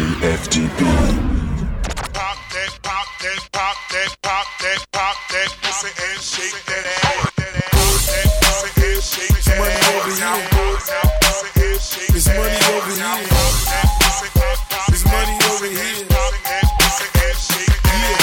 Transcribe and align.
FDB. 0.00 0.80
Pop 2.14 2.38
that, 2.52 2.72
pop 2.82 3.06
that, 3.20 3.40
pop 3.52 3.76
that, 3.92 4.16
pop 4.22 4.46
that, 4.60 4.80
pop 4.92 5.16
that 5.28 5.50
pussy 5.60 5.92
and 5.92 6.20
shake 6.20 6.56
that 6.64 6.86
ass. 6.88 7.20
Pop 7.20 7.36
that 8.08 8.32
pussy 8.40 8.70
and 8.80 9.02
shake 9.04 9.44
that 9.44 9.58
money 9.60 9.76
ass. 9.76 9.92
over 9.92 10.08
here. 10.16 10.48
Pop 10.48 10.80
that 10.88 11.20
pussy 11.20 11.48
and 11.60 11.80
shake 11.80 12.16
It's 12.16 12.28
money 12.32 12.56
over 12.72 12.96
here. 12.96 13.28
Pop 13.28 13.52
that 13.68 13.88
pussy, 14.00 14.28
pop, 14.40 14.58
pop 14.72 14.88
It's 14.88 15.04
money 15.04 15.36
over 15.52 15.68
here. 15.68 16.00
Pop 16.08 16.32
that 16.48 16.64
pussy 16.80 17.06
and 17.20 17.36
shake 17.36 17.76
that. 17.84 18.16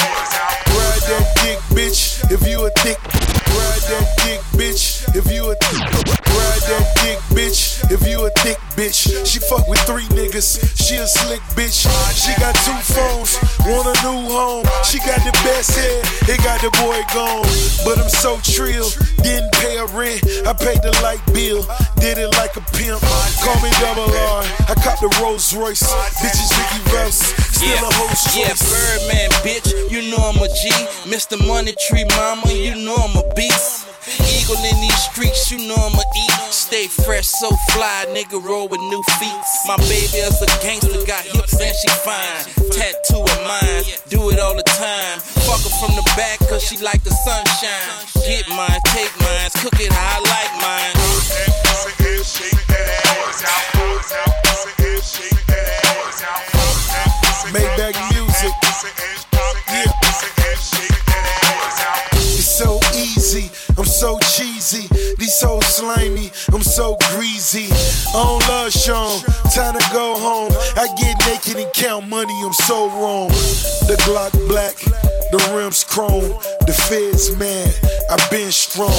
Ride 0.73 1.05
that 1.13 1.25
dick, 1.45 1.59
bitch, 1.77 2.01
if 2.33 2.41
you 2.47 2.65
a 2.65 2.69
thick. 2.81 2.97
Ride 3.53 3.85
that 3.93 4.07
dick, 4.25 4.41
bitch, 4.57 5.05
if 5.13 5.29
you 5.29 5.45
a 5.45 5.53
thick. 5.53 5.85
Ride 5.85 6.63
that 6.73 6.85
dick, 7.05 7.19
bitch, 7.37 7.85
if 7.91 8.01
you 8.07 8.25
a 8.25 8.29
thick 8.41 8.57
bitch. 8.77 9.25
She 9.25 9.39
fuck 9.39 9.67
with 9.67 9.79
three 9.81 10.07
she 10.39 10.97
a 10.97 11.07
slick 11.07 11.41
bitch. 11.55 11.87
She 12.13 12.39
got 12.39 12.53
two 12.53 12.93
phones, 12.93 13.39
want 13.65 13.87
a 13.87 14.03
new 14.03 14.29
home. 14.29 14.66
She 14.87 14.99
got 14.99 15.19
the 15.19 15.35
best 15.43 15.75
head, 15.75 15.99
it 16.31 16.39
got 16.47 16.63
the 16.63 16.71
boy 16.79 17.03
gone. 17.11 17.43
But 17.83 17.99
I'm 17.99 18.07
so 18.07 18.39
trill, 18.39 18.87
didn't 19.19 19.51
pay 19.59 19.75
a 19.75 19.85
rent, 19.91 20.23
I 20.47 20.55
paid 20.55 20.79
the 20.79 20.95
light 21.03 21.19
bill. 21.35 21.67
Did 21.99 22.15
it 22.15 22.31
like 22.39 22.55
a 22.55 22.63
pimp, 22.71 23.03
call 23.43 23.59
me 23.59 23.67
double 23.83 24.07
R. 24.07 24.47
I 24.71 24.73
cop 24.79 25.03
the 25.03 25.11
Rolls 25.19 25.51
Royce, 25.51 25.83
bitches 26.23 26.55
Ricky 26.55 26.95
Rouse, 26.95 27.19
still 27.51 27.67
Yeah, 27.67 27.83
a 27.83 27.91
host 27.99 28.31
yeah, 28.31 28.55
Birdman, 28.55 29.29
bitch, 29.43 29.67
you 29.91 30.07
know 30.07 30.23
I'm 30.23 30.39
a 30.39 30.47
G. 30.47 30.71
Mr. 31.11 31.35
Money 31.35 31.75
Tree 31.89 32.07
Mama, 32.15 32.47
you 32.47 32.79
know 32.79 32.95
I'm 32.95 33.17
a 33.19 33.27
beast. 33.35 33.91
Eagle 34.23 34.55
in 34.63 34.79
these 34.79 35.03
streets, 35.11 35.51
you 35.51 35.67
know 35.67 35.75
I'm 35.75 35.99
a 35.99 36.05
eat. 36.15 36.53
Stay 36.55 36.87
fresh, 36.87 37.27
so 37.27 37.49
fly, 37.75 38.05
nigga 38.15 38.41
roll 38.41 38.69
with 38.69 38.79
new 38.79 39.03
feet. 39.19 39.43
My 39.67 39.75
baby 39.91 40.23
is 40.23 40.41
a 40.41 40.47
gangster, 40.63 41.03
got 41.05 41.27
hips 41.27 41.59
and 41.59 41.75
she 41.75 41.89
fine. 42.07 42.56
Tattoo 42.77 43.21
of 43.21 43.41
mine, 43.41 43.83
do 44.07 44.29
it 44.29 44.39
all 44.39 44.55
the 44.55 44.61
time. 44.61 45.19
Fuck 45.49 45.61
her 45.65 45.73
from 45.81 45.95
the 45.95 46.03
back, 46.15 46.37
cause 46.47 46.61
she 46.61 46.77
like 46.77 47.03
the 47.03 47.09
sunshine. 47.09 48.05
Get 48.27 48.47
mine, 48.49 48.79
take 48.93 49.13
mine, 49.19 49.49
cook 49.63 49.79
it 49.79 49.91
how 49.91 50.17
I 50.17 50.29
like 50.29 50.53
mine. 50.61 51.46
Hoes 65.41 65.65
slimy, 65.65 66.31
I'm 66.53 66.63
so 66.63 66.97
greasy. 67.11 67.67
I 68.09 68.23
don't 68.23 68.47
love 68.47 68.71
Sean, 68.71 69.21
time 69.53 69.73
to 69.77 69.85
go 69.93 70.15
home. 70.15 70.51
I 70.75 70.87
get 70.97 71.17
naked 71.27 71.57
and 71.57 71.73
count 71.73 72.07
money, 72.07 72.33
I'm 72.43 72.53
so 72.53 72.89
wrong. 72.89 73.29
The 73.87 73.95
Glock 74.05 74.31
black, 74.47 74.75
the 75.31 75.39
rims 75.55 75.83
chrome. 75.83 76.39
The 76.65 76.73
feds 76.73 77.35
mad, 77.37 77.73
I 78.09 78.15
been 78.29 78.51
strong. 78.51 78.89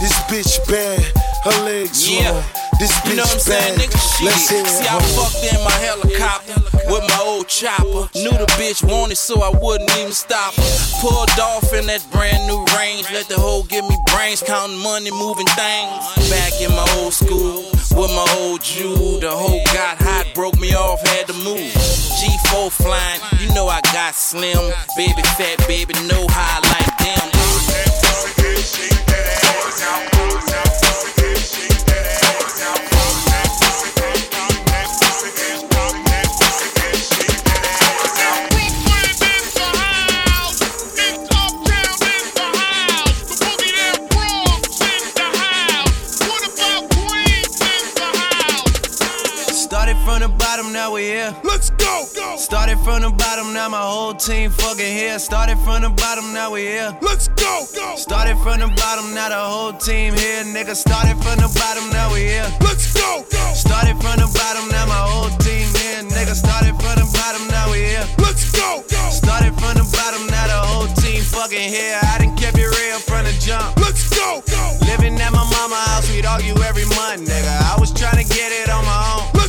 This 0.00 0.14
bitch 0.28 0.56
bad, 0.68 1.00
her 1.44 1.64
legs 1.64 2.08
Yeah. 2.08 2.42
This 2.78 2.92
bitch 3.00 3.10
You 3.10 3.16
know 3.16 3.22
what 3.24 3.32
I'm 3.34 3.38
saying, 3.40 3.76
bad. 3.76 3.88
nigga? 3.88 4.24
Let's 4.24 4.48
hear 4.48 4.64
Shit. 4.64 4.72
See, 4.72 4.88
I 4.88 5.00
fucked 5.16 5.44
in 5.52 5.60
my 5.64 5.76
helicopter 5.84 6.56
with 6.90 7.04
my 7.08 7.20
old 7.24 7.46
chopper. 7.48 8.08
Knew 8.16 8.32
the 8.32 8.48
bitch 8.56 8.82
wanted, 8.82 9.16
so 9.16 9.42
I 9.42 9.50
wouldn't 9.50 9.90
even 9.98 10.12
stop 10.12 10.54
her. 10.54 10.72
Pulled 11.00 11.30
off 11.38 11.72
in 11.74 11.86
that 11.86 12.04
brand 12.10 12.46
new 12.46 12.64
range. 12.76 13.04
Let 13.12 13.28
the 13.28 13.38
hoe 13.38 13.64
give 13.64 13.84
me 13.84 13.96
brains, 14.12 14.42
counting 14.42 14.78
money, 14.78 15.10
moving 15.10 15.46
things. 15.60 15.92
Back 16.32 16.56
in 16.60 16.70
my 16.72 16.86
old 16.98 17.12
school 17.12 17.68
with 17.96 18.10
my 18.16 18.26
old 18.40 18.62
Jew. 18.62 19.20
The 19.20 19.30
hoe 19.30 19.60
got 19.76 20.00
hot, 20.00 20.26
broke 20.34 20.58
me 20.58 20.74
off, 20.74 21.00
had 21.08 21.26
to 21.28 21.34
move. 21.34 21.68
G4 22.16 22.72
flying, 22.72 23.20
you 23.40 23.52
know 23.54 23.68
I 23.68 23.80
got 23.92 24.14
slim. 24.14 24.72
Baby 24.96 25.22
fat, 25.36 25.58
baby, 25.68 25.92
know 26.08 26.24
how 26.32 26.60
I 26.60 26.60
like 26.64 26.96
them. 26.98 27.39
Whole 54.10 54.18
team 54.18 54.50
fucking 54.50 54.92
here. 54.96 55.18
Started 55.20 55.56
from 55.58 55.82
the 55.82 55.90
bottom, 55.90 56.32
now 56.32 56.50
we 56.50 56.62
here. 56.62 56.90
Let's 57.00 57.28
go, 57.28 57.64
go. 57.74 57.94
Started 57.94 58.36
from 58.42 58.58
the 58.58 58.66
bottom, 58.74 59.14
now 59.14 59.28
the 59.28 59.38
whole 59.38 59.72
team 59.72 60.14
here. 60.14 60.42
Nigga, 60.42 60.74
started 60.74 61.14
from 61.22 61.38
the 61.38 61.46
bottom, 61.54 61.90
now 61.90 62.12
we 62.12 62.26
here. 62.26 62.50
Let's 62.60 62.92
go, 62.92 63.24
go. 63.30 63.44
Started 63.54 63.94
from 64.02 64.18
the 64.18 64.26
bottom, 64.34 64.66
now 64.74 64.86
my 64.86 65.02
whole 65.06 65.30
team 65.38 65.68
here. 65.78 66.02
Nigga, 66.10 66.34
started 66.34 66.74
from 66.82 66.98
the 66.98 67.06
bottom, 67.14 67.46
now 67.54 67.70
we 67.70 67.86
here. 67.86 68.06
Let's 68.18 68.50
go, 68.50 68.82
go. 68.90 69.02
Started 69.10 69.54
from 69.54 69.78
the 69.78 69.86
bottom, 69.94 70.26
now 70.26 70.46
the 70.50 70.58
whole 70.58 70.90
team 70.98 71.22
fucking 71.22 71.70
here. 71.70 71.98
I 72.02 72.18
done 72.18 72.34
kept 72.34 72.58
it 72.58 72.66
real 72.66 72.98
from 72.98 73.24
the 73.30 73.34
jump. 73.38 73.78
Let's 73.78 74.10
go, 74.10 74.42
go. 74.50 74.62
Living 74.90 75.14
at 75.22 75.30
my 75.30 75.46
mama 75.54 75.78
house, 75.94 76.10
we'd 76.10 76.26
argue 76.26 76.58
every 76.66 76.86
month, 76.98 77.30
nigga. 77.30 77.54
I 77.62 77.78
was 77.78 77.94
trying 77.94 78.18
to 78.18 78.26
get 78.26 78.50
it 78.50 78.70
on 78.70 78.82
my 78.84 79.22
own. 79.22 79.39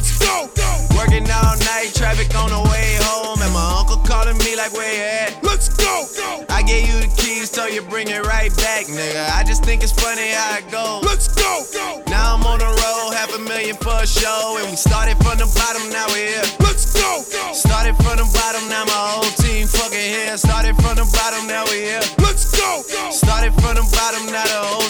Let's 1.01 1.09
go, 1.09 1.17
go. 1.17 1.17
Working 1.17 1.31
all 1.31 1.57
night, 1.65 1.91
traffic 1.95 2.29
on 2.37 2.49
the 2.49 2.61
way 2.69 2.97
home, 3.01 3.41
and 3.41 3.53
my 3.53 3.77
uncle 3.79 3.97
calling 4.05 4.37
me 4.37 4.55
like, 4.55 4.71
where 4.73 4.85
you 4.85 5.01
at? 5.01 5.43
Let's 5.43 5.69
go, 5.69 6.05
go. 6.15 6.45
I 6.49 6.61
gave 6.61 6.87
you 6.87 7.01
the 7.01 7.09
keys, 7.17 7.49
so 7.49 7.65
you 7.65 7.81
bring 7.81 8.07
it 8.07 8.21
right 8.25 8.55
back, 8.57 8.85
nigga. 8.85 9.29
I 9.33 9.43
just 9.43 9.63
think 9.63 9.81
it's 9.81 9.91
funny 9.91 10.29
how 10.29 10.57
it 10.57 10.69
goes. 10.69 11.03
Let's 11.03 11.27
go, 11.27 11.65
go. 11.73 12.03
Now 12.07 12.35
I'm 12.35 12.45
on 12.45 12.59
the 12.59 12.69
road, 12.69 13.13
half 13.17 13.33
a 13.33 13.39
million 13.39 13.75
for 13.77 13.97
a 13.97 14.05
show, 14.05 14.57
and 14.61 14.69
we 14.69 14.75
started 14.77 15.17
from 15.25 15.41
the 15.41 15.49
bottom, 15.57 15.89
now 15.89 16.05
we're 16.13 16.37
here. 16.37 16.47
Let's 16.61 16.93
go, 16.93 17.25
go. 17.33 17.53
Started 17.53 17.97
from 17.97 18.21
the 18.21 18.27
bottom, 18.29 18.69
now 18.69 18.85
my 18.85 19.01
whole 19.17 19.33
team 19.41 19.65
fucking 19.65 19.97
here. 19.97 20.37
Started 20.37 20.77
from 20.77 21.01
the 21.01 21.07
bottom, 21.17 21.47
now 21.47 21.65
we're 21.65 21.97
here. 21.97 22.05
Let's 22.21 22.45
go, 22.53 22.85
go. 22.85 23.09
Started 23.09 23.53
from 23.57 23.73
the 23.73 23.85
bottom, 23.89 24.29
now 24.29 24.45
the 24.45 24.61
whole 24.69 24.80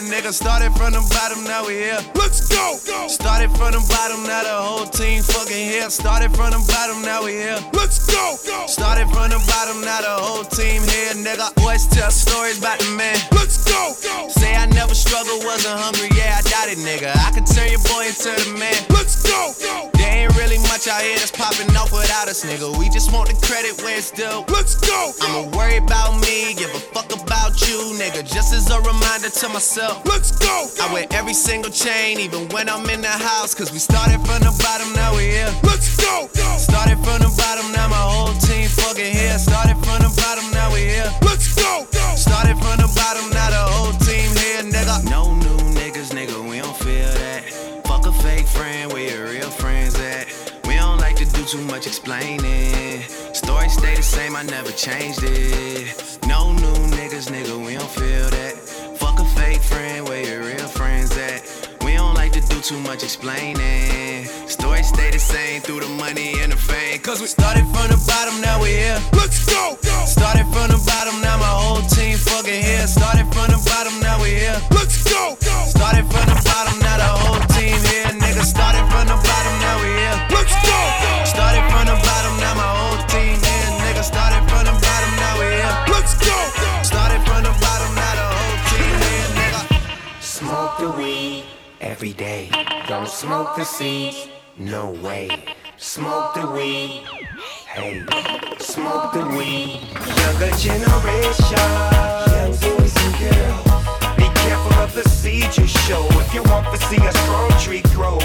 here, 0.00 0.10
nigga. 0.10 0.32
Started 0.32 0.72
from 0.72 0.92
the 0.92 1.00
bottom, 1.10 1.44
now 1.44 1.66
we 1.66 1.74
here. 1.74 1.98
Let's 2.14 2.48
go, 2.48 2.78
go. 2.86 3.08
Started 3.08 3.50
from 3.52 3.72
the 3.72 3.82
bottom, 3.88 4.22
now 4.24 4.42
the 4.42 4.56
whole 4.62 4.86
team 4.86 5.22
fucking 5.22 5.54
here. 5.56 5.90
Started 5.90 6.34
from 6.34 6.50
the 6.50 6.62
bottom, 6.68 7.02
now 7.02 7.24
we 7.24 7.32
here. 7.32 7.58
Let's 7.72 8.04
go, 8.06 8.36
go. 8.46 8.66
Started 8.66 9.08
from 9.08 9.30
the 9.30 9.40
bottom, 9.46 9.80
now 9.82 10.00
the 10.00 10.16
whole 10.22 10.44
team 10.44 10.82
here, 10.82 11.14
nigga. 11.14 11.54
Boys 11.56 11.86
tell 11.86 12.10
stories 12.10 12.58
about 12.58 12.78
the 12.78 12.90
man. 12.96 13.16
Let's 13.32 13.64
go, 13.64 13.94
go. 14.02 14.28
Say 14.28 14.54
I 14.54 14.66
never 14.66 14.94
struggled, 14.94 15.44
wasn't 15.44 15.78
hungry, 15.78 16.08
yeah, 16.16 16.38
I 16.38 16.42
doubt 16.48 16.68
it, 16.70 16.78
nigga. 16.78 17.12
I 17.14 17.30
could 17.32 17.46
turn 17.46 17.70
your 17.70 17.82
boy 17.90 18.08
into 18.08 18.30
the 18.30 18.56
man. 18.58 18.76
Let's 18.90 19.22
go, 19.22 19.52
go. 19.60 19.90
There 19.94 20.08
ain't 20.08 20.36
really 20.36 20.58
much 20.70 20.88
out 20.88 21.02
here 21.02 21.18
that's 21.18 21.32
popping 21.32 21.70
off 21.76 21.92
without 21.92 22.28
us, 22.28 22.44
nigga. 22.44 22.76
We 22.78 22.88
just 22.88 23.12
want 23.12 23.28
the 23.28 23.36
credit 23.46 23.80
where 23.82 23.96
it's 23.98 24.10
due. 24.10 24.44
Let's 24.48 24.74
go, 24.74 25.12
I'ma 25.20 25.56
worry 25.56 25.76
about 25.76 26.20
me, 26.20 26.54
give 26.54 26.72
a 26.74 26.80
fuck 26.80 27.10
about 27.12 27.60
you, 27.66 27.76
nigga. 28.00 28.22
Just 28.24 28.54
as 28.54 28.70
a 28.70 28.78
reminder 28.80 29.30
to 29.30 29.48
myself. 29.48 29.89
Let's 30.04 30.30
go, 30.32 30.68
I 30.80 30.92
wear 30.92 31.06
every 31.10 31.34
single 31.34 31.70
chain, 31.70 32.18
even 32.20 32.48
when 32.48 32.68
I'm 32.68 32.88
in 32.90 33.00
the 33.00 33.08
house. 33.08 33.54
Cause 33.54 33.72
we 33.72 33.78
started 33.78 34.20
from 34.26 34.40
the 34.40 34.54
bottom, 34.62 34.92
now 34.94 35.16
we 35.16 35.24
here. 35.30 35.52
Let's 35.62 35.96
go, 35.96 36.28
go. 36.34 36.56
Started 36.58 36.98
from 37.04 37.18
the 37.20 37.32
bottom, 37.36 37.72
now 37.72 37.88
my 37.88 37.96
whole 37.96 38.34
team 38.40 38.68
fucking 38.68 39.12
here. 39.12 39.38
Started 39.38 39.76
from 39.84 39.98
the 40.02 40.12
bottom, 40.16 40.50
now 40.52 40.72
we 40.72 40.80
here. 40.80 41.10
Let's 41.22 41.54
go, 41.54 41.86
go. 41.92 42.04
Started 42.16 42.56
from 42.58 42.76
the 42.78 42.90
bottom, 42.94 43.30
now 43.30 43.50
the 43.50 43.64
whole 43.72 43.92
team 44.06 44.30
here, 44.36 44.62
nigga. 44.62 45.10
No 45.10 45.34
new 45.34 45.58
niggas, 45.74 46.10
nigga, 46.14 46.38
we 46.48 46.58
don't 46.58 46.76
feel 46.76 47.10
that. 47.22 47.44
Fuck 47.86 48.06
a 48.06 48.12
fake 48.12 48.46
friend, 48.46 48.92
where 48.92 49.08
your 49.10 49.26
real 49.28 49.50
friends 49.50 49.98
at? 49.98 50.26
We 50.66 50.76
don't 50.76 50.98
like 50.98 51.16
to 51.16 51.26
do 51.26 51.44
too 51.44 51.62
much 51.62 51.86
explaining. 51.86 53.02
Story 53.34 53.68
stay 53.68 53.96
the 53.96 54.02
same, 54.02 54.36
I 54.36 54.42
never 54.42 54.70
changed 54.72 55.22
it. 55.22 55.99
Too 62.70 62.78
much 62.80 63.02
explaining. 63.02 64.24
Story 64.46 64.84
stay 64.84 65.10
the 65.10 65.18
same 65.18 65.60
through 65.60 65.80
the 65.80 65.88
money 65.88 66.38
and 66.40 66.52
the 66.52 66.56
fame. 66.56 67.00
Cause 67.00 67.20
we 67.20 67.26
started 67.26 67.66
from 67.74 67.88
the 67.90 67.98
bottom, 68.06 68.40
now 68.40 68.62
we 68.62 68.68
here. 68.68 69.00
Let's 69.12 69.44
go, 69.44 69.76
go. 69.82 69.96
Started 70.06 70.46
from 70.54 70.70
the 70.70 70.80
bottom, 70.86 71.20
now 71.20 71.36
my 71.38 71.50
whole 71.50 71.82
team 71.90 72.16
fucking 72.16 72.62
here. 72.62 72.86
Started 72.86 73.26
from 73.34 73.50
the 73.50 73.60
bottom, 73.66 73.98
now 73.98 74.22
we 74.22 74.30
here. 74.38 74.60
Let's 74.70 75.02
go, 75.02 75.36
go. 75.42 75.56
Started 75.66 76.06
from 76.12 76.26
the 76.30 76.38
bottom, 76.46 76.78
now 76.78 76.96
the 77.02 77.10
whole 77.18 77.49
Smoke 93.20 93.54
the 93.54 93.64
seeds, 93.64 94.28
no 94.56 94.92
way. 94.92 95.28
smoke 95.76 96.32
the 96.32 96.46
weed. 96.52 97.04
Hey, 97.68 98.02
smoke 98.58 99.12
the 99.12 99.26
weed. 99.36 99.82
Younger 100.16 100.56
generation, 100.56 101.68
young 102.32 102.56
boys 102.64 102.96
and 102.96 103.14
girls. 103.20 104.16
Be 104.16 104.24
careful 104.40 104.72
of 104.80 104.94
the 104.94 105.06
seed 105.06 105.54
you 105.54 105.66
show 105.66 106.02
if 106.12 106.32
you 106.32 106.42
want 106.44 106.64
to 106.72 106.78
see 106.86 106.96
a 106.96 107.12
strong 107.12 107.50
tree 107.60 107.82
grow. 107.92 108.18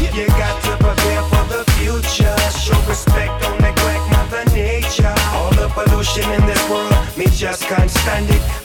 You 0.00 0.26
got 0.40 0.56
to 0.62 0.76
prepare 0.82 1.22
for 1.24 1.44
the 1.52 1.70
future. 1.76 2.34
Show 2.64 2.80
respect, 2.88 3.42
don't 3.42 3.60
neglect 3.60 4.10
Mother 4.10 4.46
Nature. 4.56 5.14
All 5.34 5.50
the 5.50 5.68
pollution 5.68 6.24
in 6.30 6.46
this 6.46 6.70
world, 6.70 6.96
me 7.18 7.26
just 7.26 7.64
can't 7.64 7.90
stand 7.90 8.30
it. 8.30 8.63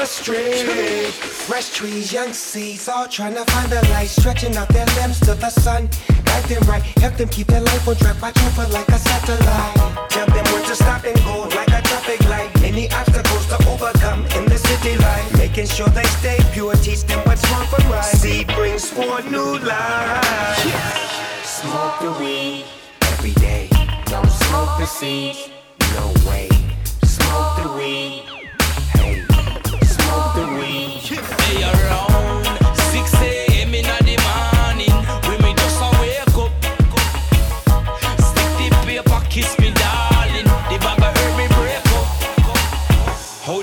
Astray. 0.00 1.10
Fresh 1.10 1.70
trees, 1.74 2.12
young 2.12 2.32
seeds, 2.32 2.88
all 2.88 3.06
trying 3.06 3.34
to 3.34 3.44
find 3.52 3.70
the 3.70 3.82
light, 3.90 4.08
stretching 4.08 4.56
out 4.56 4.68
their 4.68 4.86
limbs 4.96 5.20
to 5.20 5.34
the 5.34 5.50
sun. 5.50 5.88
Guide 6.24 6.44
them 6.44 6.62
right, 6.68 6.82
help 7.02 7.14
them 7.14 7.28
keep 7.28 7.46
their 7.48 7.60
life 7.60 7.86
on 7.86 7.96
track, 7.96 8.20
watch 8.22 8.38
over 8.44 8.66
like 8.72 8.88
a 8.88 8.98
satellite. 8.98 10.10
Tell 10.10 10.26
them 10.26 10.44
when 10.52 10.64
to 10.64 10.74
stop 10.74 11.04
and 11.04 11.16
go 11.24 11.48
like 11.54 11.68
a 11.68 11.82
traffic 11.82 12.20
light. 12.28 12.50
Any 12.62 12.90
obstacles 12.92 13.46
to 13.48 13.56
overcome 13.68 14.24
in 14.36 14.46
the 14.46 14.58
city 14.58 14.96
life. 14.96 15.36
Making 15.36 15.66
sure 15.66 15.88
they 15.88 16.08
stay 16.20 16.38
pure, 16.52 16.74
teach 16.76 17.02
them 17.04 17.20
what's 17.26 17.48
wrong 17.50 17.66
from 17.66 17.90
right. 17.90 18.04
Seed 18.04 18.46
brings 18.54 18.88
forth 18.88 19.30
new 19.30 19.58
life. 19.58 20.58
Smoke 21.44 22.00
the 22.00 22.12
weed 22.18 22.64
every 23.02 23.32
day. 23.32 23.68
Don't 24.06 24.30
smoke 24.30 24.78
the 24.78 24.86
seeds, 24.86 25.50
no 25.94 26.12
way. 26.28 26.48
Smoke 27.04 27.62
the 27.62 27.72
weed, 27.76 28.24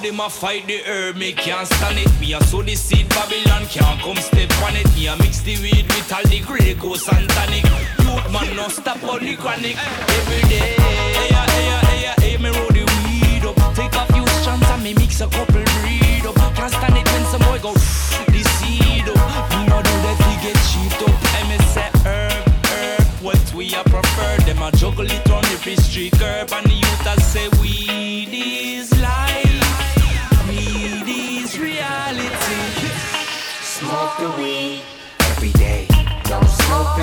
them 0.08 0.20
a 0.22 0.30
fight 0.30 0.66
the 0.68 0.80
herb, 0.86 1.18
me 1.18 1.34
can't 1.34 1.68
stand 1.68 2.00
it. 2.00 2.08
Me 2.20 2.34
a 2.34 2.42
sow 2.44 2.62
the 2.62 2.76
seed, 2.76 3.10
Babylon 3.10 3.66
can't 3.68 4.00
come 4.00 4.16
step 4.16 4.50
on 4.64 4.76
it. 4.76 4.88
Me 4.96 5.08
a 5.08 5.16
mix 5.18 5.42
the 5.42 5.60
weed 5.60 5.84
with 5.84 6.14
all 6.14 6.24
the 6.24 6.40
Grey 6.40 6.74
Goose 6.76 7.08
and 7.10 7.28
tonic. 7.30 7.64
Youth 8.00 8.32
man 8.32 8.56
no 8.56 8.68
stop 8.70 9.04
on 9.04 9.20
the 9.20 9.36
chronic. 9.36 9.76
Every 9.76 10.42
day, 10.48 10.76
hey, 10.80 11.28
hey, 11.28 11.68
hey, 11.88 12.14
hey, 12.22 12.38
me 12.38 12.50
roll 12.56 12.72
the 12.72 12.84
weed 12.88 13.44
up. 13.44 13.58
Take 13.76 13.96
a 13.96 14.06
few 14.14 14.26
strands 14.40 14.70
and 14.70 14.84
me 14.84 14.94
mix 14.94 15.20
a 15.20 15.28
couple 15.28 15.64
breed 15.84 16.26
up. 16.26 16.36
Can't 16.56 16.72
stand 16.72 16.98
it 16.98 17.06
when 17.12 17.26
some 17.26 17.42
boy 17.42 17.60
go 17.60 17.74
the 17.74 18.42
seed 18.56 19.10
up. 19.12 19.52
Me 19.52 19.68
no 19.68 19.82
do 19.84 19.94
that 20.08 20.18
we 20.24 20.34
get 20.40 20.58
cheap 20.72 20.96
up. 21.04 21.20
And 21.36 21.50
me 21.52 21.58
say 21.68 21.90
herb, 22.08 22.48
herb, 22.72 23.08
what 23.22 23.54
we 23.54 23.74
a 23.76 23.84
prefer. 23.84 24.38
Them 24.46 24.62
a 24.64 24.72
juggle 24.72 25.10
it 25.12 25.30
on 25.30 25.44
the 25.44 25.76
street 25.76 26.14
curb 26.14 26.54
and 26.54 26.66
the 26.66 26.76
youth 26.76 27.06
a 27.06 27.20
say 27.20 27.50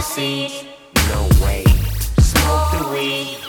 Seed, 0.02 0.50
no 1.08 1.28
way. 1.42 1.64
Smoke 2.18 2.70
the 2.72 2.88
weed, 2.92 3.43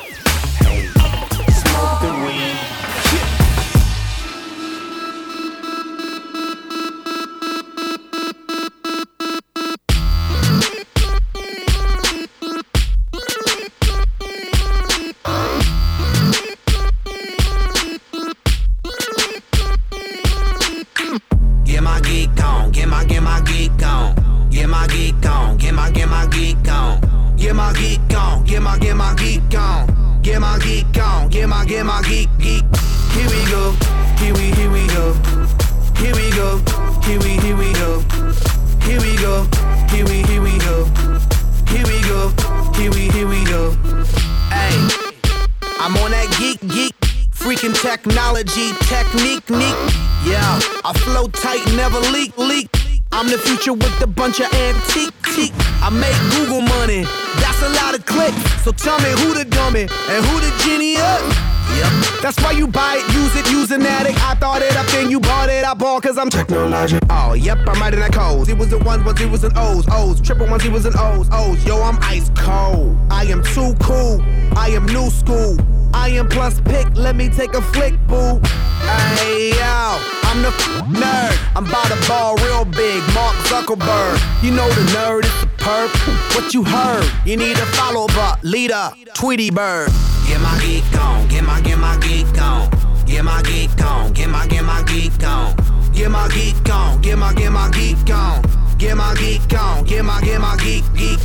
technology, 48.46 48.74
technique, 48.86 49.50
neat. 49.50 49.76
Yeah, 50.24 50.60
I 50.84 50.94
flow 51.00 51.28
tight, 51.28 51.66
never 51.76 52.00
leak, 52.12 52.38
leak. 52.38 52.70
I'm 53.12 53.28
the 53.28 53.38
future 53.38 53.74
with 53.74 54.02
a 54.02 54.08
bunch 54.08 54.40
of 54.40 54.52
antique, 54.54 55.14
teak. 55.36 55.54
I 55.82 55.90
make 55.90 56.16
Google 56.36 56.62
money, 56.62 57.04
that's 57.38 57.62
a 57.62 57.70
lot 57.70 57.98
of 57.98 58.06
clicks. 58.06 58.38
So 58.64 58.72
tell 58.72 59.00
me 59.00 59.10
who 59.22 59.34
the 59.34 59.46
dummy 59.46 59.82
and 59.82 60.26
who 60.26 60.40
the 60.40 60.52
genie 60.64 60.94
is. 60.94 61.36
Yep. 61.78 62.22
That's 62.22 62.40
why 62.42 62.52
you 62.52 62.68
buy 62.68 62.98
it, 62.98 63.14
use 63.14 63.36
it, 63.36 63.52
use 63.52 63.72
an 63.72 63.86
addict. 63.86 64.18
I 64.24 64.36
thought 64.36 64.62
it 64.62 64.76
up, 64.78 64.86
then 64.88 65.10
you 65.10 65.20
bought 65.20 65.50
it, 65.50 65.66
I 65.66 65.74
bought 65.74 66.04
cause 66.04 66.18
I'm 66.18 66.30
technologic. 66.30 67.02
Oh, 67.10 67.34
yep, 67.34 67.58
I'm 67.68 67.80
writing 67.80 68.00
that 68.00 68.14
code. 68.14 68.50
It 68.50 68.58
was 68.58 68.70
the 68.70 68.80
ones, 68.80 69.04
ones, 69.04 69.22
it 69.22 69.30
was 69.30 69.44
an 69.44 69.54
O's, 69.56 69.86
O's. 69.92 70.22
Triple 70.22 70.48
ones, 70.48 70.66
it 70.66 70.72
was 70.72 70.86
an 70.86 70.94
O's, 70.98 71.28
O's. 71.32 71.64
Yo, 71.66 71.82
I'm 71.82 71.98
ice 72.02 72.30
cold. 72.36 72.98
I 73.10 73.26
am 73.26 73.44
too 73.44 73.74
cool. 73.82 74.22
I 74.58 74.70
am 74.70 74.86
new 74.86 75.10
school. 75.10 75.58
I 75.96 76.10
am 76.10 76.28
plus 76.28 76.60
pick, 76.60 76.86
let 76.96 77.16
me 77.16 77.30
take 77.30 77.54
a 77.54 77.62
flick, 77.62 77.96
boo. 78.06 78.40
Hey, 78.84 79.50
yo, 79.52 79.98
I'm 80.28 80.42
the 80.44 80.52
nerd. 80.92 81.36
I'm 81.56 81.66
about 81.66 81.88
to 81.88 82.08
ball 82.08 82.36
real 82.46 82.66
big, 82.66 83.02
Mark 83.16 83.36
Zuckerberg. 83.48 84.20
You 84.44 84.52
know 84.52 84.68
the 84.70 84.86
nerd 84.92 85.24
is 85.24 85.42
the 85.42 85.48
perp. 85.58 85.90
What 86.36 86.54
you 86.54 86.64
heard? 86.66 87.10
You 87.26 87.38
need 87.38 87.58
a 87.58 87.66
follow 87.78 88.08
up, 88.20 88.40
leader, 88.44 88.92
Tweety 89.16 89.50
Bird. 89.50 89.90
Get 90.28 90.42
my 90.42 90.60
geek 90.62 90.84
on, 91.02 91.28
get 91.30 91.44
my, 91.44 91.62
get 91.62 91.80
my 91.80 91.98
geek 91.98 92.40
on. 92.42 92.70
Get 93.06 93.24
my 93.24 93.42
geek 93.42 93.82
on, 93.82 94.12
get 94.12 94.30
my, 94.30 94.46
get 94.48 94.64
my 94.64 94.84
geek 94.84 95.24
on. 95.24 95.56
Get 95.94 96.12
my 96.12 96.28
geek 96.28 96.70
on, 96.70 97.02
get 97.02 97.18
my, 97.18 97.34
get 97.34 97.52
my 97.52 97.72
geek 97.72 98.10
on. 98.14 98.44
Get 98.78 98.98
my 98.98 99.16
geek 99.16 99.58
on, 99.58 99.86
get 99.86 100.04
my, 100.04 100.20
get 100.22 100.42
my 100.42 100.58
geek, 100.58 100.84
geek. 100.94 101.20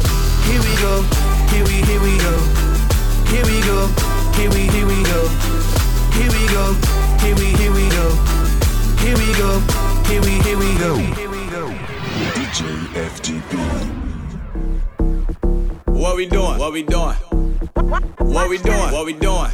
Here 0.46 0.62
we 0.62 0.72
go, 0.80 1.02
here 1.50 1.64
we, 1.64 1.82
here 1.82 2.00
we 2.00 2.16
go. 2.18 2.70
Here 3.30 3.44
we 3.44 3.60
go, 3.62 3.86
here 4.40 4.50
we, 4.50 4.60
here 4.72 4.86
we 4.86 5.02
go. 5.04 5.28
Here 6.16 6.30
we 6.32 6.46
go, 6.48 6.72
here 7.20 7.36
we, 7.36 7.44
here 7.60 7.72
we 7.72 7.88
go. 7.90 8.08
Here 9.04 9.16
we 9.16 9.28
go, 9.34 9.60
here 10.08 10.22
we, 10.22 10.30
here 10.40 10.58
we 10.58 10.78
go. 10.78 10.96
Here 10.96 11.30
we 11.30 11.46
go. 11.50 11.68
DJ 12.36 12.60
FTP. 13.10 13.52
What 15.88 16.16
we 16.16 16.24
doing? 16.26 16.58
What 16.58 16.72
we 16.72 16.82
doing? 16.82 17.16
What 17.16 18.48
we 18.48 18.56
doing? 18.56 18.92
What 18.92 19.04
we 19.04 19.12
doing? 19.12 19.50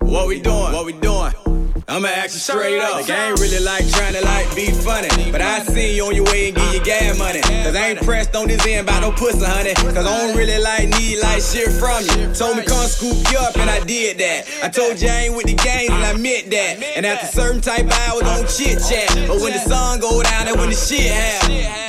What 0.00 0.26
we 0.28 0.40
doing? 0.42 0.72
What 0.72 0.84
we 0.84 0.92
doing? 0.92 1.47
I'ma 1.90 2.08
ask 2.08 2.34
you 2.34 2.40
straight 2.40 2.78
up. 2.78 2.96
Like, 2.96 3.08
I 3.08 3.30
ain't 3.30 3.40
really 3.40 3.64
like 3.64 3.88
trying 3.88 4.12
to 4.12 4.20
like 4.20 4.54
be 4.54 4.70
funny. 4.72 5.08
But 5.32 5.40
I 5.40 5.64
seen 5.64 5.96
you 5.96 6.04
on 6.04 6.14
your 6.14 6.26
way 6.26 6.48
and 6.48 6.56
give 6.56 6.74
you 6.74 6.84
gas 6.84 7.18
money. 7.18 7.40
Cause 7.40 7.74
I 7.74 7.88
ain't 7.88 8.02
pressed 8.02 8.36
on 8.36 8.46
this 8.46 8.60
end 8.66 8.86
by 8.86 9.00
no 9.00 9.10
pussy, 9.10 9.40
honey. 9.42 9.72
Cause 9.72 10.04
I 10.04 10.26
don't 10.26 10.36
really 10.36 10.60
like 10.60 10.90
need 10.90 11.16
like 11.20 11.40
shit 11.40 11.72
from 11.72 12.04
you. 12.12 12.28
Told 12.34 12.58
me 12.58 12.64
come 12.64 12.84
scoop 12.86 13.16
you 13.32 13.38
up 13.38 13.56
and 13.56 13.70
I 13.70 13.80
did 13.80 14.18
that. 14.18 14.44
I 14.62 14.68
told 14.68 15.00
you 15.00 15.08
I 15.08 15.32
ain't 15.32 15.34
with 15.34 15.46
the 15.46 15.54
gangs 15.54 15.88
and 15.88 16.04
I 16.04 16.12
meant 16.12 16.50
that. 16.50 16.76
And 16.94 17.06
after 17.06 17.26
certain 17.26 17.62
type 17.62 17.86
of 17.86 17.92
hours, 18.04 18.20
don't 18.20 18.48
chit 18.52 18.84
chat. 18.84 19.08
But 19.26 19.40
when 19.40 19.56
the 19.56 19.60
sun 19.64 19.98
go 19.98 20.22
down, 20.22 20.46
and 20.46 20.60
when 20.60 20.68
the 20.68 20.76
shit 20.76 21.08
happen. 21.08 21.88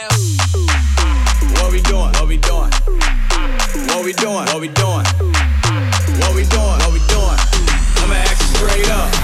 What 1.60 1.74
we 1.76 1.82
doing? 1.84 2.16
What 2.16 2.28
we 2.32 2.38
doing? 2.40 2.72
What 3.92 4.06
we 4.06 4.14
doing? 4.16 4.48
What 4.48 4.62
we 4.64 4.72
doing? 4.72 5.06
What 6.24 6.32
we 6.32 6.48
doing? 6.48 6.78
What 6.88 6.92
we 6.96 7.04
doing? 7.12 7.40
I'ma 8.00 8.16
ask 8.16 8.40
you 8.40 8.48
straight 8.64 8.90
up. 8.92 9.19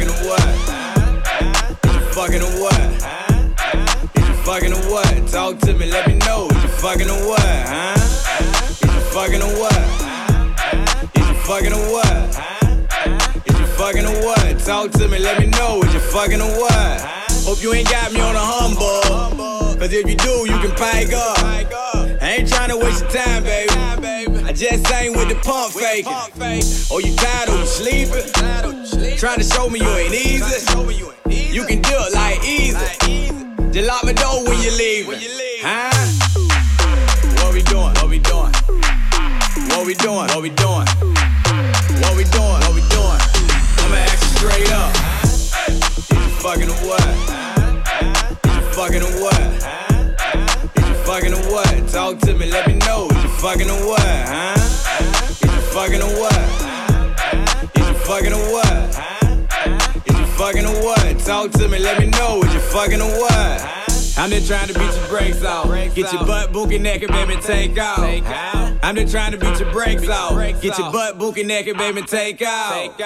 Fucking 0.00 0.16
or 0.16 0.28
what? 0.30 0.48
Is 1.84 1.92
you 1.94 2.00
fucking 2.14 2.42
or 2.42 2.56
what? 2.56 2.80
Is 4.16 4.28
you 4.28 4.34
fucking 4.44 4.72
or 4.72 4.90
what? 4.90 5.28
Talk 5.28 5.58
to 5.58 5.74
me, 5.74 5.90
let 5.90 6.08
me 6.08 6.14
know. 6.14 6.48
Is 6.48 6.62
you 6.62 6.68
fucking 6.70 7.10
or 7.10 7.28
what? 7.28 7.40
Huh? 7.42 7.96
Is 8.70 8.80
you 8.80 8.88
fucking 9.12 9.42
or 9.42 9.52
what? 9.60 9.76
Is 11.14 11.28
you 11.28 11.34
fucking 11.44 11.72
or 11.74 11.92
what? 11.92 12.16
Is 13.46 13.60
you 13.60 13.66
fucking 13.76 14.06
or 14.06 14.24
what? 14.24 14.58
Talk 14.60 14.90
to 14.92 15.06
me, 15.06 15.18
let 15.18 15.38
me 15.38 15.46
know. 15.48 15.82
Is 15.82 15.92
you 15.92 16.00
fucking 16.00 16.40
or 16.40 16.48
what? 16.48 17.00
Hope 17.44 17.62
you 17.62 17.74
ain't 17.74 17.90
got 17.90 18.10
me 18.10 18.20
on 18.20 18.34
a 18.34 18.40
humble. 18.40 19.76
Cause 19.78 19.92
if 19.92 20.08
you 20.08 20.16
do, 20.16 20.46
you 20.50 20.58
can 20.60 20.74
pike 20.76 21.12
up. 21.12 21.38
I 22.22 22.36
ain't 22.38 22.48
tryna 22.48 22.82
waste 22.82 23.02
your 23.02 23.10
time, 23.10 23.42
baby. 23.42 23.70
I 24.44 24.52
just 24.54 24.90
ain't 24.94 25.14
with 25.14 25.28
the 25.28 25.34
pump 25.44 25.74
faking. 25.74 26.14
Oh, 26.90 27.00
you 27.04 27.14
tired 27.16 27.50
you 27.50 27.66
sleeping? 27.66 28.79
Trying 29.00 29.38
to 29.38 29.44
show 29.44 29.68
me 29.68 29.80
you 29.80 29.88
ain't 29.88 30.14
easy. 30.14 30.44
You 31.28 31.64
can 31.64 31.80
do 31.80 31.90
it 31.92 32.14
like 32.14 32.44
easy. 32.44 32.76
Just 33.72 33.88
lock 33.88 34.04
my 34.04 34.12
door 34.12 34.44
when 34.44 34.60
you 34.60 34.70
leave. 34.76 35.06
Huh? 35.62 35.90
What 37.42 37.54
we 37.54 37.62
doing? 37.62 37.94
What 37.96 38.08
we 38.08 38.18
doing? 38.18 38.52
What 39.72 39.86
we 39.86 39.94
doing? 39.94 40.28
What 40.28 40.42
we 40.42 40.50
doing? 40.50 40.86
What 42.00 42.16
we 42.16 42.24
doing? 42.24 42.60
What 42.60 42.74
we 42.74 42.82
doing? 42.92 43.20
I'ma 43.80 43.96
ask 44.04 44.20
you 44.20 44.30
straight 44.36 44.70
up. 44.72 44.92
Is 45.68 46.10
you 46.10 46.20
fucking 46.44 46.68
or 46.68 46.80
what? 46.84 47.06
Is 48.44 48.52
you 48.56 48.62
fucking 48.76 49.02
or 49.02 49.12
what? 49.20 49.40
Is 50.76 50.88
you 50.88 50.94
fucking 51.08 51.32
or 51.32 51.44
what? 51.52 51.88
Talk 51.88 52.18
to 52.20 52.34
me, 52.34 52.50
let 52.50 52.66
me 52.66 52.74
know. 52.74 53.08
Is 53.08 53.22
you 53.22 53.30
fucking 53.40 53.70
or 53.70 53.80
what? 53.86 54.00
Huh? 54.02 54.54
Is 54.56 55.40
you 55.42 55.48
fucking 55.72 56.02
or 56.02 56.12
what? 56.20 56.40
Is 57.76 57.88
you 57.88 57.94
fucking 58.04 58.32
or 58.32 58.52
what? 58.52 58.69
Talk 61.30 61.52
to 61.52 61.68
me, 61.68 61.78
let 61.78 62.00
me 62.00 62.06
know. 62.06 62.42
Is 62.42 62.52
you 62.52 62.58
fucking 62.58 63.00
or 63.00 63.08
what? 63.08 64.18
I'm 64.18 64.30
just 64.30 64.48
trying 64.48 64.66
to 64.66 64.74
beat 64.74 64.92
your 64.92 65.06
brakes 65.06 65.44
off. 65.44 65.68
Get 65.94 66.12
your 66.12 66.26
butt 66.26 66.52
bookie 66.52 66.80
naked, 66.80 67.08
baby, 67.08 67.36
take 67.36 67.78
off. 67.78 68.00
I'm 68.82 68.96
just 68.96 69.12
trying 69.12 69.30
to 69.30 69.38
beat 69.38 69.60
your 69.60 69.70
brakes 69.70 70.08
off. 70.08 70.32
Get 70.60 70.76
your 70.76 70.90
butt 70.90 71.20
bookie 71.20 71.44
naked, 71.44 71.76
baby, 71.78 72.02
take 72.02 72.42
off. 72.42 72.98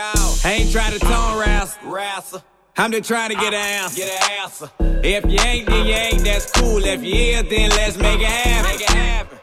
I 0.43 0.52
ain't 0.52 0.73
trying 0.73 0.95
to 0.95 1.00
tone 1.00 1.38
wrestle. 1.38 2.43
I'm 2.78 2.93
just 2.93 3.07
trying 3.07 3.28
to 3.28 3.35
get 3.35 3.52
an 3.52 3.61
answer. 3.61 3.97
Get 3.97 4.23
an 4.23 4.43
answer. 4.43 4.71
If 4.81 5.25
you 5.26 5.38
ain't, 5.40 5.66
then 5.69 5.87
you 5.87 5.93
ain't. 5.93 6.25
That's 6.25 6.50
cool. 6.50 6.83
If 6.83 7.04
you 7.04 7.14
is, 7.14 7.43
then 7.50 7.69
let's 7.73 7.99
make 7.99 8.21
it 8.21 8.26
happen. 8.26 8.71
Make 8.71 8.81
it 8.81 8.88
happen. 8.88 9.38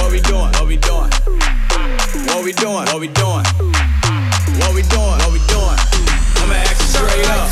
What 0.00 0.12
we 0.12 0.20
doing? 0.22 0.50
What 0.54 0.66
we 0.66 0.78
doing? 0.78 1.10
What 2.24 2.42
we 2.42 2.52
doing? 2.54 2.86
What 2.86 3.00
we 3.00 3.08
doing? 3.08 3.44
What 4.56 4.74
we 4.74 4.80
doing? 4.80 5.18
What 5.18 5.30
we 5.30 5.38
doing? 5.46 5.97
I'ma 6.48 6.56
ask 6.64 6.80
you 6.80 6.88
straight 6.88 7.28
up. 7.28 7.44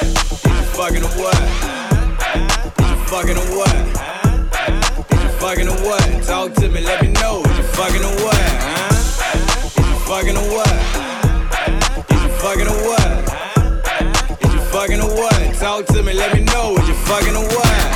Is 0.00 0.48
you 0.48 0.64
fucking 0.72 1.04
or 1.04 1.12
what? 1.20 1.36
Is 2.80 2.88
you 2.88 2.96
fucking 3.12 3.36
or 3.36 3.48
what? 3.52 3.76
Is 5.12 5.20
you 5.22 5.28
fucking 5.40 5.68
or 5.68 5.76
what? 5.84 6.24
Talk 6.24 6.54
to 6.54 6.68
me, 6.70 6.80
let 6.80 7.02
me 7.02 7.08
know. 7.08 7.42
Is 7.44 7.58
you 7.58 7.64
fucking 7.64 8.02
or 8.02 8.14
what? 8.24 8.34
Huh? 8.64 8.88
Is 9.76 9.76
you 9.76 9.96
fucking 10.08 10.36
or 10.38 10.48
what? 10.56 10.72
Is 12.12 12.22
you 12.22 12.30
fucking 12.40 12.66
or 12.66 12.80
what? 12.88 13.08
Is 14.40 14.54
you 14.54 14.60
fucking 14.72 15.00
or 15.00 15.12
what? 15.14 15.54
Talk 15.56 15.84
to 15.88 16.02
me, 16.02 16.14
let 16.14 16.32
me 16.32 16.40
know. 16.44 16.76
Is 16.78 16.88
you 16.88 16.94
fucking 16.94 17.36
or 17.36 17.44
what? 17.44 17.93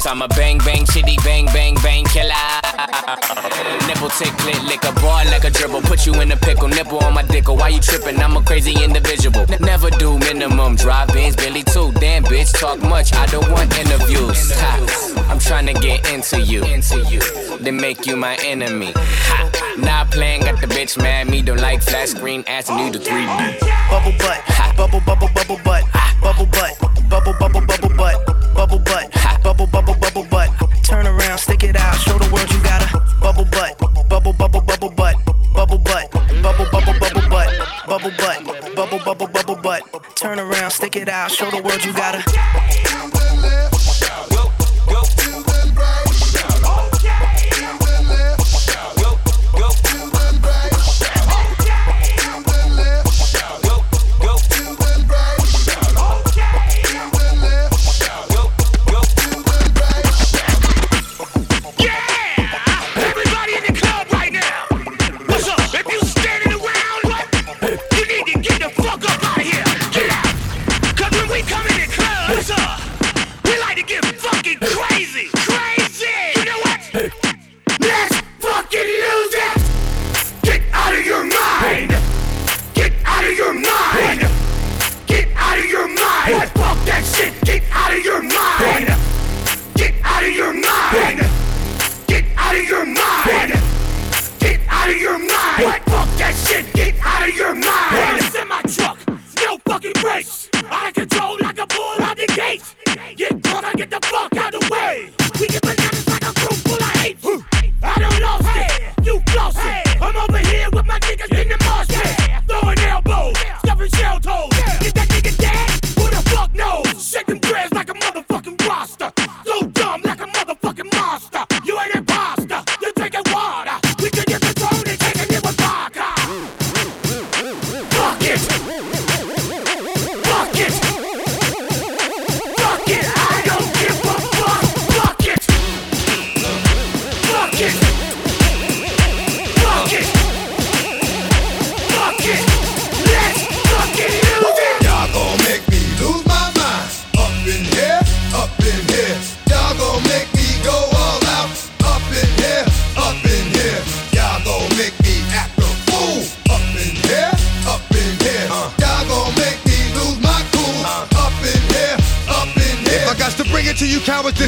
Nervous. 0.00 0.06
I'm 0.06 0.22
a 0.22 0.28
bang 0.28 0.58
bang 0.58 0.84
chitty 0.86 1.16
bang 1.24 1.46
bang 1.46 1.74
bang 1.82 2.04
killer. 2.04 2.34
Nipple 3.86 4.08
tick 4.10 4.32
click 4.38 4.62
lick 4.64 4.84
a 4.84 4.92
bar 5.00 5.24
like 5.26 5.44
a 5.44 5.50
dribble. 5.50 5.82
Put 5.82 6.06
you 6.06 6.14
in 6.20 6.30
a 6.32 6.36
pickle, 6.36 6.68
nipple 6.68 6.98
on 7.04 7.14
my 7.14 7.22
dickle. 7.22 7.56
Why 7.56 7.68
you 7.68 7.80
tripping? 7.80 8.18
I'm 8.20 8.36
a 8.36 8.42
crazy 8.42 8.74
individual. 8.82 9.46
N- 9.50 9.58
never 9.60 9.90
do 9.90 10.18
minimum 10.18 10.76
drive-ins, 10.76 11.36
Billy 11.36 11.62
too. 11.62 11.92
Damn 11.92 12.24
bitch, 12.24 12.58
talk 12.58 12.80
much. 12.80 13.12
I 13.14 13.26
don't 13.26 13.50
want 13.50 13.76
interviews. 13.78 14.52
Ha. 14.60 15.26
I'm 15.30 15.38
trying 15.38 15.66
to 15.66 15.74
get 15.74 16.08
into 16.10 16.40
you, 16.40 16.62
into 16.64 17.00
you. 17.08 17.20
Then 17.58 17.76
make 17.76 18.06
you 18.06 18.16
my 18.16 18.36
enemy. 18.44 18.92
Ha. 18.94 19.76
Not 19.78 20.10
playing, 20.10 20.42
got 20.42 20.60
the 20.60 20.66
bitch 20.66 20.98
mad. 20.98 21.28
Me 21.28 21.42
don't 21.42 21.60
like 21.60 21.82
flat 21.82 22.08
screen, 22.08 22.44
asking 22.46 22.78
you 22.78 22.92
to 22.92 22.98
3D. 22.98 23.60
bubble 23.90 24.12
butt, 24.18 24.40
bubble 24.76 25.00
bubble 25.00 25.28
bubble 25.34 25.60
butt, 25.64 25.84
bubble 26.20 26.46
butt, 26.46 26.78
bubble 27.08 27.34
bubble 27.38 27.60
bubble 27.60 27.69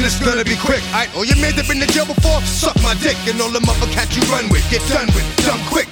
then 0.03 0.11
it's 0.11 0.19
gonna 0.19 0.43
be 0.43 0.57
quick. 0.57 0.83
Alright, 0.87 1.13
all 1.15 1.21
oh, 1.21 1.23
your 1.23 1.37
mans 1.37 1.55
been 1.67 1.79
to 1.79 1.87
jail 1.87 2.05
before, 2.05 2.41
suck 2.41 2.75
my 2.83 2.93
dick. 2.95 3.15
And 3.27 3.39
all 3.39 3.49
the 3.49 3.59
motherfuckers 3.59 4.15
you 4.15 4.23
run 4.31 4.49
with, 4.49 4.63
get 4.69 4.81
done 4.89 5.07
with, 5.15 5.25
dumb 5.45 5.61
quick. 5.69 5.82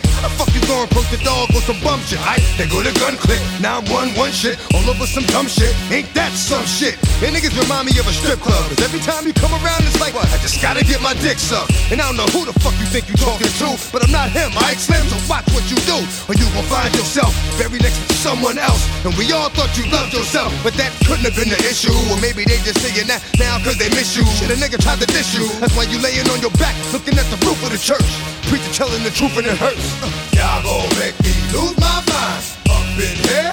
Gonna 0.81 0.97
approach 0.97 1.13
the 1.13 1.21
dog 1.21 1.53
with 1.53 1.61
some 1.61 1.77
bum 1.85 2.01
shit? 2.09 2.17
Alright, 2.25 2.41
they 2.57 2.65
go 2.65 2.81
to 2.81 2.89
gun 2.97 3.13
click. 3.13 3.38
Now 3.61 3.77
I'm 3.77 3.85
one, 3.93 4.09
one 4.17 4.33
shit, 4.33 4.57
all 4.73 4.81
over 4.89 5.05
some 5.05 5.21
dumb 5.29 5.45
shit. 5.45 5.69
Ain't 5.93 6.09
that 6.17 6.33
some 6.33 6.65
shit? 6.65 6.97
And 7.21 7.38
niggas 7.38 7.53
remind 7.53 7.85
me 7.85 7.93
of 8.01 8.09
a 8.09 8.15
strip 8.17 8.41
club. 8.41 8.65
Cause 8.65 8.81
every 8.81 8.97
time 9.05 9.29
you 9.29 9.33
come 9.38 9.53
around, 9.61 9.85
it's 9.85 10.01
like, 10.01 10.17
I 10.17 10.25
just 10.41 10.57
gotta 10.57 10.81
get 10.81 10.97
my 10.97 11.13
dick 11.21 11.38
sucked. 11.38 11.69
And 11.93 12.01
I 12.01 12.09
don't 12.09 12.17
know 12.17 12.25
who 12.33 12.50
the 12.50 12.55
fuck 12.65 12.73
you 12.81 12.89
think 12.89 13.13
you 13.13 13.17
talking 13.21 13.45
to, 13.61 13.77
but 13.93 14.01
I'm 14.01 14.09
not 14.09 14.33
him, 14.33 14.50
alright, 14.57 14.81
Slim? 14.81 15.05
So 15.05 15.21
watch 15.29 15.45
what 15.53 15.69
you 15.69 15.77
do, 15.85 16.01
or 16.25 16.33
you 16.33 16.50
gon' 16.57 16.65
find 16.65 16.89
yourself 16.97 17.29
very 17.61 17.77
next 17.77 18.01
to 18.01 18.17
someone 18.17 18.57
else. 18.57 18.81
And 19.05 19.13
we 19.21 19.29
all 19.38 19.53
thought 19.53 19.69
you 19.77 19.85
loved 19.93 20.17
yourself, 20.17 20.50
but 20.65 20.73
that 20.81 20.89
couldn't 21.05 21.29
have 21.29 21.38
been 21.38 21.53
the 21.53 21.61
issue. 21.61 21.93
Or 22.09 22.17
maybe 22.25 22.41
they 22.41 22.57
just 22.65 22.81
saying 22.81 23.05
that 23.05 23.21
now 23.38 23.61
cause 23.61 23.77
they 23.77 23.93
miss 23.93 24.17
you. 24.17 24.25
Shit, 24.33 24.50
a 24.50 24.57
nigga 24.57 24.81
tried 24.81 24.97
to 24.97 25.05
diss 25.05 25.29
you. 25.38 25.45
That's 25.61 25.77
why 25.77 25.85
you 25.85 26.01
laying 26.01 26.25
on 26.33 26.41
your 26.41 26.53
back, 26.57 26.73
looking 26.89 27.21
at 27.21 27.29
the 27.29 27.38
roof 27.45 27.61
of 27.61 27.69
the 27.69 27.77
church. 27.77 28.09
Preacher 28.50 28.73
telling 28.73 29.05
the 29.05 29.13
truth 29.13 29.38
and 29.38 29.45
it 29.45 29.61
hurts. 29.61 30.30
Gon' 30.60 30.89
make 31.00 31.17
me 31.24 31.34
lose 31.53 31.75
my 31.79 32.03
mind. 32.12 32.43
Up 32.70 33.00
in 33.00 33.15
here, 33.24 33.51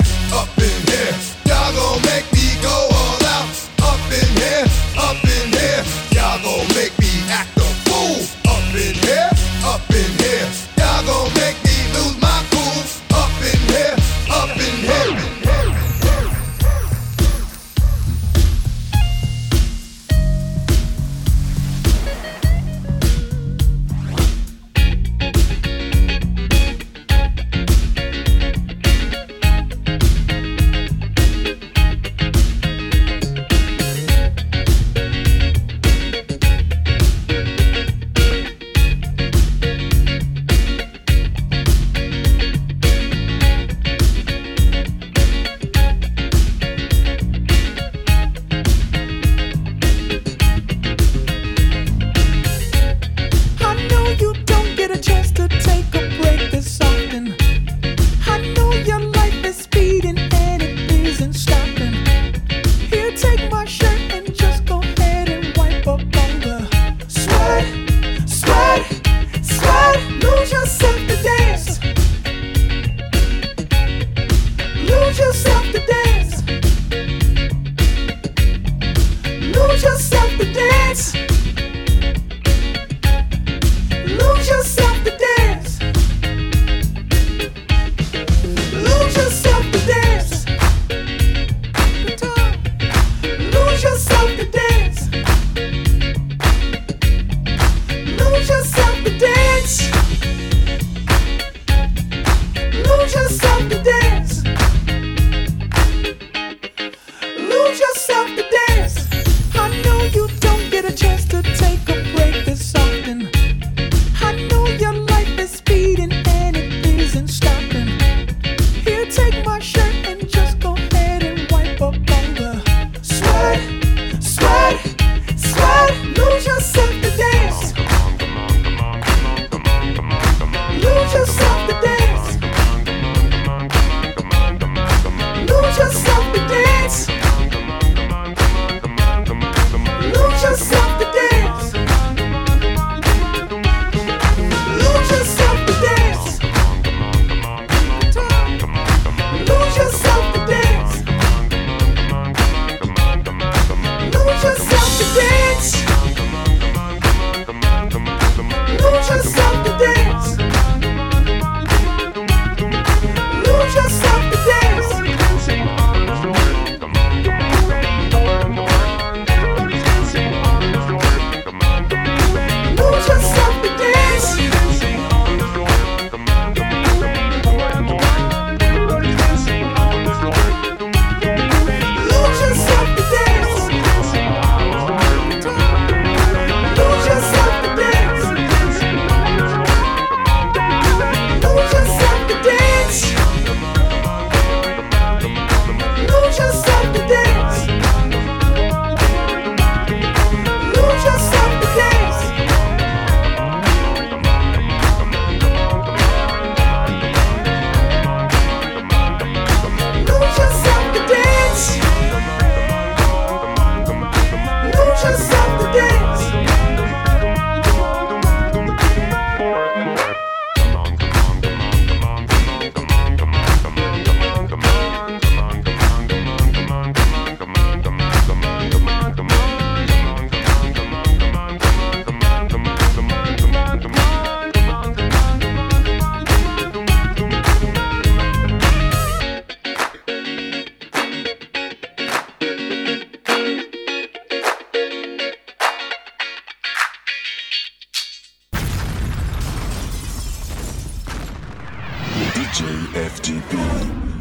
FTP. 253.19 254.18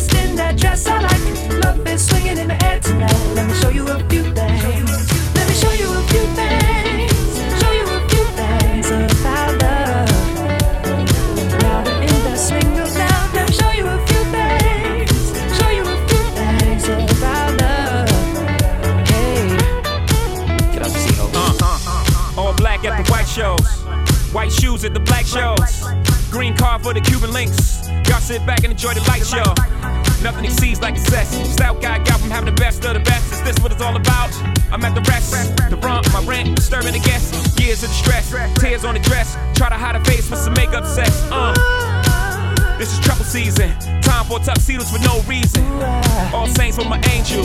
Dressed 0.00 0.14
in 0.14 0.36
that 0.36 0.56
dress 0.56 0.86
I 0.86 1.00
like. 1.00 1.64
Love 1.64 1.86
is 1.86 2.06
swinging 2.06 2.38
in 2.38 2.48
the 2.48 2.64
air 2.64 2.80
tonight. 2.80 3.12
Let 3.34 3.46
me 3.48 3.54
show 3.54 3.68
you 3.68 3.86
a 3.86 3.98
few 4.08 4.22
things. 4.22 4.90
Let 5.34 5.48
me 5.48 5.54
show 5.54 5.72
you 5.72 5.88
a 5.92 6.02
few 6.08 6.26
things. 6.38 7.12
Show 7.60 7.72
you 7.72 7.84
a 7.84 8.08
few 8.08 8.24
things 8.38 8.90
about 8.90 9.60
love. 9.60 10.08
Now 11.60 11.84
we're 11.84 12.02
in 12.02 12.22
the 12.24 12.36
swing 12.36 12.78
of 12.78 12.96
love. 12.96 13.34
Let 13.34 13.48
me 13.48 13.54
show 13.54 13.72
you 13.72 13.86
a 13.86 13.98
few 14.06 14.24
things. 14.36 15.12
Show 15.58 15.70
you 15.70 15.82
a 15.82 15.96
few 16.08 16.24
things 16.38 16.84
about 16.88 17.60
love. 17.60 18.08
Hey. 19.08 19.56
Get 20.72 20.82
up, 20.82 20.92
see 20.92 21.20
Uh, 21.34 22.40
all 22.40 22.54
black 22.54 22.84
at 22.84 23.04
the 23.04 23.12
white 23.12 23.28
shows. 23.28 23.66
White 24.32 24.52
shoes 24.52 24.84
at 24.84 24.94
the 24.94 25.00
black 25.00 25.26
shows. 25.26 25.84
Green 26.30 26.56
car 26.56 26.78
for 26.78 26.94
the 26.94 27.00
Cuban 27.00 27.32
links. 27.32 27.88
Y'all 28.08 28.20
sit 28.20 28.44
back 28.46 28.64
and 28.64 28.72
enjoy 28.72 28.94
the 28.94 29.00
light 29.02 29.26
show. 29.26 29.54
Nothing 30.22 30.44
exceeds 30.44 30.80
like 30.80 30.94
excess. 30.94 31.30
Stout 31.52 31.80
guy 31.80 31.98
got 32.04 32.20
from 32.20 32.30
having 32.30 32.54
the 32.54 32.60
best 32.60 32.84
of 32.84 32.94
the 32.94 33.00
best. 33.00 33.32
Is 33.32 33.42
this 33.42 33.58
what 33.60 33.72
it's 33.72 33.80
all 33.80 33.96
about? 33.96 34.30
I'm 34.70 34.84
at 34.84 34.94
the 34.94 35.00
rest. 35.08 35.32
The 35.70 35.76
rump, 35.76 36.12
my 36.12 36.22
rent, 36.24 36.56
disturbing 36.56 36.92
the 36.92 37.00
guests. 37.00 37.32
Years 37.58 37.82
of 37.82 37.88
distress, 37.88 38.30
tears 38.60 38.84
on 38.84 38.94
the 38.94 39.00
dress. 39.00 39.36
Try 39.54 39.68
to 39.70 39.76
hide 39.76 39.96
a 39.96 40.04
face 40.04 40.30
with 40.30 40.40
some 40.40 40.54
makeup 40.54 40.84
sex. 40.86 41.10
Uh. 41.30 41.54
This 42.80 42.94
is 42.94 43.00
trouble 43.00 43.24
season. 43.24 43.78
Time 44.00 44.24
for 44.24 44.38
tuxedos 44.38 44.90
for 44.90 44.98
no 45.00 45.20
reason. 45.28 45.62
All 46.32 46.46
saints 46.46 46.78
for 46.78 46.88
my 46.88 46.98
angel. 47.12 47.44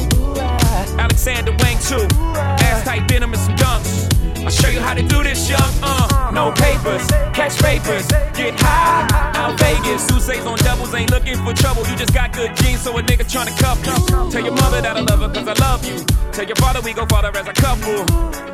Alexander 0.97 1.51
Wang 1.59 1.77
too. 1.79 2.07
Ass 2.35 2.85
tight 2.85 3.05
denim 3.09 3.33
and 3.33 3.41
some 3.41 3.55
dunks. 3.57 4.14
I'll 4.45 4.51
show 4.51 4.69
you 4.69 4.79
how 4.79 4.93
to 4.93 5.01
do 5.01 5.23
this, 5.23 5.49
young. 5.49 5.73
Uh, 5.81 6.29
no 6.31 6.51
papers, 6.51 7.07
catch 7.33 7.57
papers, 7.57 8.05
get 8.37 8.53
high. 8.59 9.07
Out 9.33 9.57
Vegas, 9.59 10.05
Sousa's 10.05 10.45
on 10.45 10.57
doubles, 10.59 10.93
ain't 10.93 11.09
looking 11.09 11.37
for 11.43 11.51
trouble. 11.53 11.81
You 11.87 11.95
just 11.95 12.13
got 12.13 12.31
good 12.31 12.55
genes, 12.57 12.81
so 12.81 12.95
a 12.95 13.01
nigga 13.01 13.25
tryna 13.25 13.57
cuff 13.59 13.81
you. 13.81 14.29
Tell 14.29 14.43
your 14.43 14.53
mother 14.53 14.81
that 14.81 14.97
I 14.97 15.01
love 15.01 15.21
her, 15.21 15.29
cause 15.33 15.47
I 15.47 15.53
love 15.59 15.83
you. 15.83 15.97
Tell 16.31 16.45
your 16.45 16.55
father 16.57 16.79
we 16.81 16.93
go 16.93 17.07
father 17.07 17.31
as 17.35 17.47
a 17.47 17.53
couple. 17.53 18.05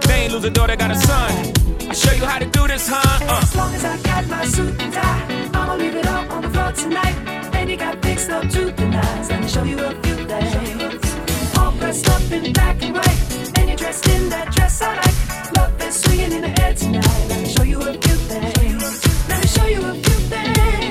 They 0.08 0.24
ain't 0.24 0.34
lose 0.34 0.46
a 0.46 0.50
daughter, 0.50 0.78
got 0.78 0.92
a 0.92 0.96
son. 0.96 1.54
I'll 1.90 1.94
show 1.94 2.14
you 2.14 2.26
how 2.26 2.40
to 2.40 2.46
do 2.46 2.68
this, 2.68 2.88
huh? 2.88 3.02
Uh. 3.28 3.42
As 3.42 3.54
long 3.54 3.74
as 3.76 3.84
I 3.84 3.98
got 4.02 4.28
my 4.28 4.46
suit 4.46 4.82
and 4.82 4.94
tie, 4.94 5.50
I'ma 5.54 5.76
leave 5.76 5.96
it 5.96 6.08
all 6.08 6.32
on 6.32 6.42
the 6.42 6.50
floor 6.52 6.72
tonight. 6.72 7.16
And 7.54 7.70
you 7.70 7.76
got 7.76 8.02
fixed 8.02 8.30
up 8.30 8.48
to 8.50 8.72
the 8.72 8.88
nines. 8.88 9.30
Let 9.30 9.42
me 9.42 9.48
show 9.50 9.64
you 9.64 9.78
a 9.78 9.92
few 10.02 10.16
things. 10.26 11.58
All 11.58 11.74
dressed 11.74 12.08
up 12.10 12.22
in 12.32 12.54
black 12.54 12.82
and 12.82 12.96
white, 12.96 13.58
and 13.58 13.68
you're 13.68 13.78
dressed 13.78 14.08
in 14.08 14.30
that 14.30 14.54
dress 14.56 14.82
I 14.82 14.96
like. 14.96 15.58
Love 15.58 15.81
swinging 15.92 16.32
in 16.32 16.42
the 16.42 16.62
air 16.62 16.74
tonight. 16.74 17.26
Let 17.28 17.42
me 17.42 17.50
show 17.54 17.64
you 17.64 17.80
a 17.82 17.94
few 17.94 18.16
things. 18.30 19.28
Let 19.28 19.42
me 19.42 19.48
show 19.48 19.66
you 19.66 19.82
a 19.86 19.94
few 19.94 20.20
things. 20.30 20.91